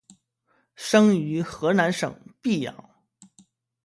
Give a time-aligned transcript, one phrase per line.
[0.75, 2.73] 生于河南省泌阳。